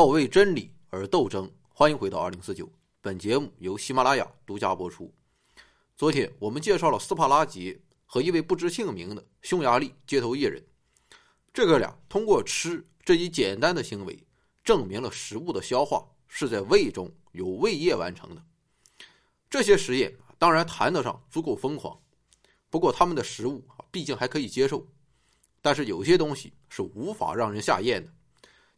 [0.00, 1.52] 要为真理而斗争。
[1.68, 2.66] 欢迎回到二零四九，
[3.02, 5.12] 本节目由喜马拉雅独家播出。
[5.94, 10.64] 昨天我们介绍了斯帕拉杰和一位不知姓名的匈牙利街头艺人，
[11.52, 14.18] 这哥俩通过吃这一简单的行为，
[14.64, 18.42] 证明了食物的消化是在胃中有胃液完成的。
[19.50, 22.00] 这些实验当然谈得上足够疯狂，
[22.70, 24.82] 不过他们的食物毕竟还可以接受。
[25.60, 28.10] 但是有些东西是无法让人下咽的。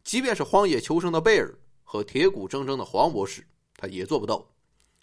[0.03, 1.53] 即便是荒野求生的贝尔
[1.83, 3.45] 和铁骨铮铮的黄博士，
[3.77, 4.45] 他也做不到，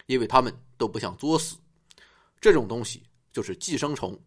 [0.07, 1.57] 因为他们都不想作死。
[2.41, 4.19] 这种东西就是寄生虫。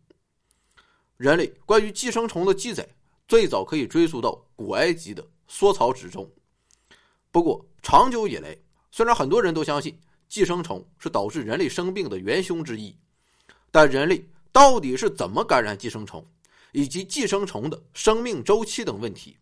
[1.17, 2.87] 人类关于寄生虫的记载
[3.27, 6.29] 最早可以追溯到古埃及的缩草纸中。
[7.31, 8.57] 不过，长久以来，
[8.91, 12.95] 虽然很多人都相信寄生虫是导致人类生病的元凶之一，
[13.71, 16.25] 但人类到底是怎么感染寄生虫，
[16.71, 19.37] 以及寄生虫的生命周期等问题？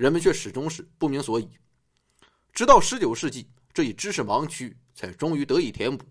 [0.00, 1.46] 人们却始终是不明所以，
[2.54, 6.06] 直到十九世纪，这一知识盲区才终于得以填补。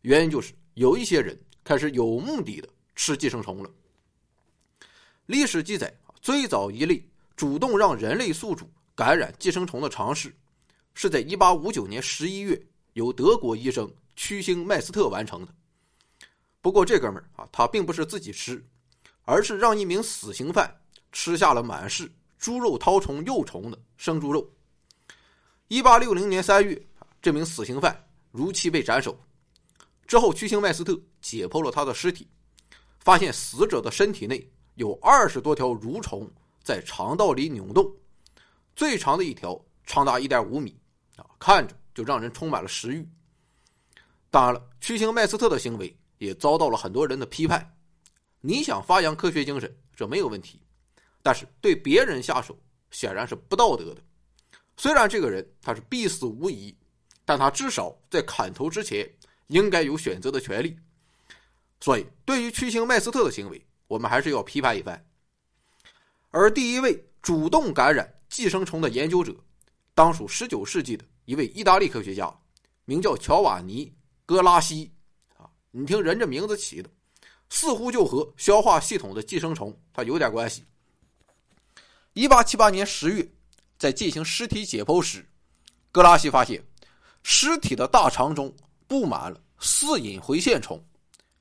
[0.00, 3.70] 原因就是有一些人开始有目的的吃寄生虫了。
[5.26, 10.34] 历史记载，最早一例主动让人类宿主感染寄生虫的尝试，
[10.92, 12.60] 是在一八五九年十一月
[12.94, 15.54] 由德国医生屈星麦斯特完成的。
[16.60, 18.60] 不过这哥们儿啊，他并不是自己吃，
[19.22, 20.80] 而是让一名死刑犯
[21.12, 22.10] 吃下了满是。
[22.44, 24.46] 猪肉绦虫幼虫的生猪肉。
[25.68, 26.78] 一八六零年三月，
[27.22, 29.18] 这名死刑犯如期被斩首。
[30.06, 32.28] 之后，屈星麦斯特解剖了他的尸体，
[33.00, 36.30] 发现死者的身体内有二十多条蠕虫
[36.62, 37.90] 在肠道里扭动，
[38.76, 40.78] 最长的一条长达一点五米，
[41.16, 43.08] 啊，看着就让人充满了食欲。
[44.30, 47.74] 当然了，屈星麦斯特的行为也遭到了很多人的批判。
[48.42, 50.60] 你想发扬科学精神，这没有问题。
[51.24, 52.54] 但是对别人下手
[52.90, 54.02] 显然是不道德的。
[54.76, 56.76] 虽然这个人他是必死无疑，
[57.24, 59.10] 但他至少在砍头之前
[59.46, 60.76] 应该有选择的权利。
[61.80, 65.02] 所以，对于屈星麦斯特的行为，我们还是要批判一番。
[66.30, 69.34] 而第一位主动感染寄生虫的研究者，
[69.94, 72.30] 当属19世纪的一位意大利科学家，
[72.84, 73.86] 名叫乔瓦尼·
[74.26, 74.92] 戈拉西。
[75.38, 76.90] 啊，你听人这名字起的，
[77.48, 80.64] 似乎就和消化系统的寄生虫它有点关系。
[82.14, 83.28] 一八七八年十月，
[83.76, 85.28] 在进行尸体解剖时，
[85.90, 86.64] 格拉西发现
[87.24, 88.54] 尸体的大肠中
[88.86, 90.80] 布满了四隐回线虫，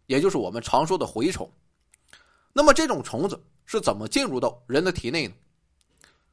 [0.08, 1.48] 也就是我们常说的蛔虫。
[2.54, 5.36] 那么这种虫子是怎么进入到人的体内呢？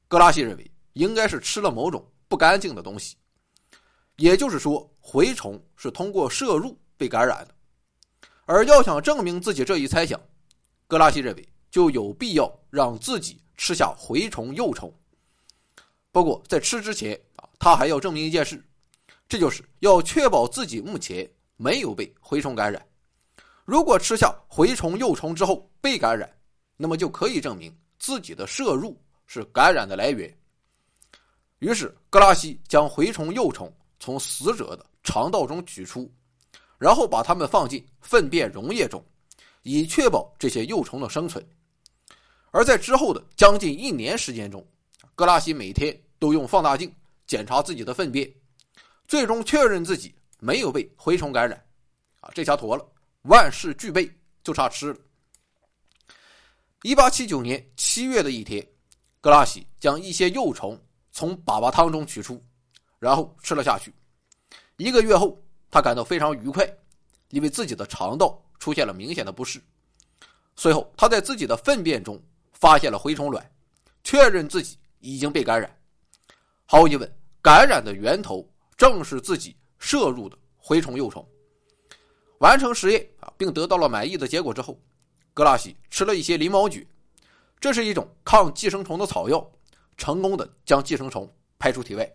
[0.08, 3.16] 格拉西认为应该是吃了某种不干净的东西，
[4.16, 7.54] 也就是说，蛔虫是通过摄入被感染的。
[8.46, 10.18] 而要想证明自己这一猜想，
[10.88, 13.38] 格拉西认为就有必要让自己。
[13.62, 14.90] 吃下蛔虫幼虫，
[16.10, 18.64] 不过在吃之前啊，他还要证明一件事，
[19.28, 22.82] 这就是要确保自己目前没有被蛔虫感染。
[23.66, 26.34] 如果吃下蛔虫幼虫之后被感染，
[26.78, 30.34] 那么就可以证明自己的摄入是感染的来源。
[31.58, 36.10] 于是格拉西将蛔虫幼虫从死者的肠道中取出，
[36.78, 39.04] 然后把它们放进粪便溶液中，
[39.64, 41.46] 以确保这些幼虫的生存。
[42.52, 44.66] 而在之后的将近一年时间中，
[45.14, 46.92] 格拉西每天都用放大镜
[47.26, 48.28] 检查自己的粪便，
[49.06, 51.64] 最终确认自己没有被蛔虫感染。
[52.20, 52.84] 啊，这下妥了，
[53.22, 54.10] 万事俱备，
[54.42, 54.98] 就差吃了。
[56.82, 58.66] 一八七九年七月的一天，
[59.20, 60.76] 格拉西将一些幼虫
[61.12, 62.42] 从粑粑汤中取出，
[62.98, 63.94] 然后吃了下去。
[64.76, 65.40] 一个月后，
[65.70, 66.68] 他感到非常愉快，
[67.28, 69.62] 因为自己的肠道出现了明显的不适。
[70.56, 72.20] 随后，他在自己的粪便中。
[72.60, 73.50] 发现了蛔虫卵，
[74.04, 75.74] 确认自己已经被感染。
[76.66, 77.10] 毫无疑问，
[77.40, 78.46] 感染的源头
[78.76, 81.26] 正是自己摄入的蛔虫幼虫。
[82.38, 84.78] 完成实验啊，并得到了满意的结果之后，
[85.32, 86.86] 格拉西吃了一些鳞毛蕨，
[87.58, 89.50] 这是一种抗寄生虫的草药，
[89.96, 92.10] 成功的将寄生虫排出体外。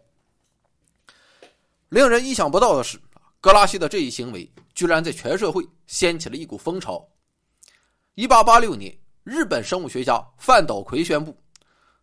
[1.89, 3.01] 令人意想不到的是，
[3.41, 7.03] 格拉西的这一行为居然在全社会掀起了一股风潮。
[8.13, 8.95] 一八八六年。
[9.25, 11.35] 日本生物学家范岛葵宣布，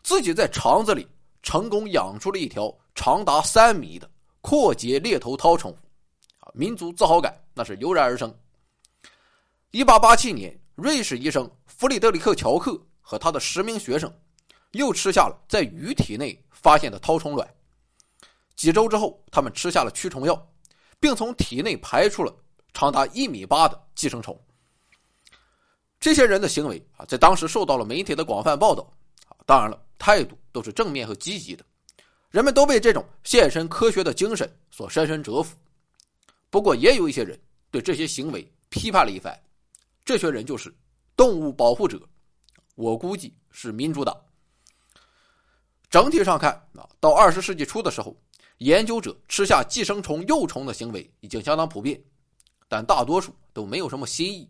[0.03, 1.07] 自己在肠子里
[1.41, 4.11] 成功养出了一条长达三米的
[4.41, 5.71] 阔节猎头绦虫，
[6.41, 8.37] 啊，民族自豪感那是油然而生。
[9.71, 14.13] 一八八七年，瑞士医生弗里德里克·乔克和他的十名学生
[14.73, 17.49] 又吃下了在鱼体内发现的绦虫卵。
[18.57, 20.45] 几周之后，他们吃下了驱虫药，
[20.99, 22.35] 并从体内排出了
[22.75, 24.37] 长达一米八的寄生虫。
[26.03, 28.85] 这些人的行为啊，在当时受到了媒体的广泛报道。
[29.47, 31.65] 当然了，态度都是正面和积极的，
[32.29, 35.57] 人们都被这种献身科学的精神所深深折服。
[36.51, 37.39] 不过，也有一些人
[37.71, 39.41] 对这些行为批判了一番，
[40.05, 40.75] 这些人就是
[41.17, 42.01] 动物保护者，
[42.75, 44.17] 我估计是民主党。
[45.89, 48.17] 整体上看啊，到二十世纪初的时候，
[48.59, 52.03] 研究者吃下寄生虫幼虫的行为已经相当普遍，
[52.67, 54.49] 但大多数都没有什么新意，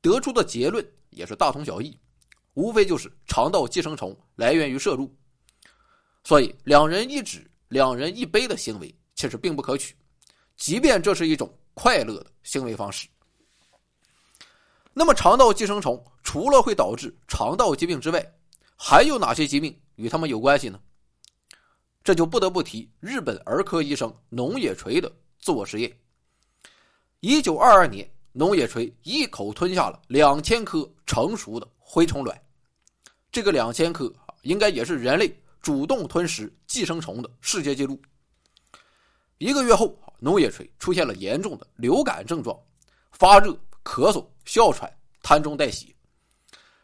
[0.00, 1.98] 得出的结论也是大同小异。
[2.54, 5.14] 无非就是肠道寄生虫来源于摄入，
[6.24, 9.94] 所以两人一指、两人一杯的行为其实并不可取，
[10.56, 13.06] 即便这是一种快乐的行为方式。
[14.92, 18.34] 那么，肠道寄生虫除了会导致肠道疾病之外，
[18.76, 20.78] 还有哪些疾病与他们有关系呢？
[22.02, 25.98] 这就不得不提日本儿科医生农野垂的自我实验。
[27.20, 31.68] 一九二二年，农野锤一口吞下了两千颗成熟的。
[31.92, 32.40] 蛔虫卵，
[33.32, 34.12] 这个两千克
[34.42, 38.00] 应该也是人类主动吞食寄生虫的世界纪录。
[39.38, 42.56] 一个月后，农野锤出现了严重的流感症状，
[43.10, 43.50] 发热、
[43.82, 44.88] 咳嗽、哮喘、
[45.20, 45.92] 痰中带血。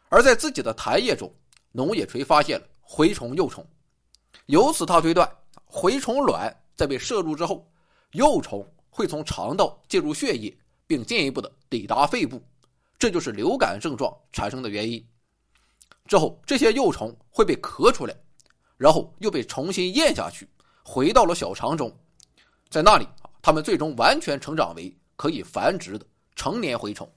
[0.08, 1.32] 而在自己的痰液中，
[1.70, 3.64] 农野锤发现了蛔虫幼虫，
[4.46, 5.30] 由此他推断，
[5.70, 7.64] 蛔虫卵在被摄入之后，
[8.10, 10.52] 幼虫会从肠道进入血液，
[10.86, 12.42] 并进一步的抵达肺部。
[12.98, 15.04] 这就是流感症状产生的原因。
[16.06, 18.14] 之后，这些幼虫会被咳出来，
[18.76, 20.48] 然后又被重新咽下去，
[20.82, 21.94] 回到了小肠中，
[22.70, 27.10] 在那里啊，它们最终完全成长为可以繁殖的成年蛔虫。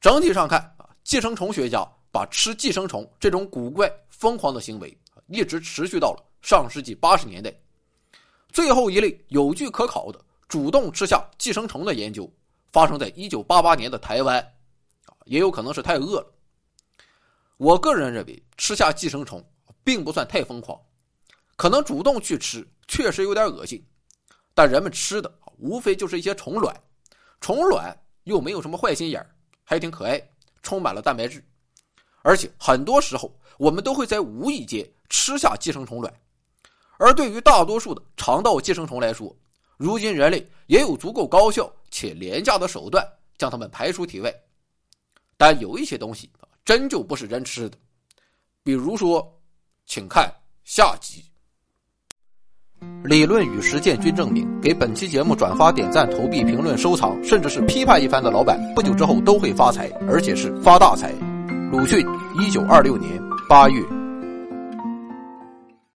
[0.00, 4.96] 整体上看啊，寄生虫学家把吃寄生虫这种古怪疯狂的行为
[5.28, 7.52] 一直持续到了上世纪八十年代。
[8.52, 12.30] 最后一类有据可考的主动吃下寄生虫的研究。
[12.72, 14.54] 发生在一九八八年的台湾，
[15.24, 16.26] 也有可能是太饿了。
[17.56, 19.42] 我个人认为，吃下寄生虫
[19.82, 20.78] 并不算太疯狂，
[21.56, 23.82] 可能主动去吃确实有点恶心，
[24.52, 26.78] 但人们吃的无非就是一些虫卵，
[27.40, 29.26] 虫卵又没有什么坏心眼
[29.64, 30.20] 还挺可爱，
[30.62, 31.42] 充满了蛋白质，
[32.20, 36.12] 而且很多时候我们都会在无意间吃下寄生虫卵，
[36.98, 39.34] 而对于大多数的肠道寄生虫来说。
[39.76, 43.06] 如今人类也有足够高效且廉价的手段
[43.36, 44.32] 将它们排出体外，
[45.36, 46.30] 但有一些东西
[46.64, 47.76] 真就不是人吃的，
[48.62, 49.26] 比如说，
[49.86, 50.32] 请看
[50.64, 51.22] 下集。
[53.04, 61.12] 理论与实践均证明，给本期节目转发、点赞、投币、评论、收藏，甚至是批判一番的老板，不久之后都会发财，而且是发大财。
[61.70, 62.06] 鲁迅，
[62.40, 63.95] 一九二六年八月。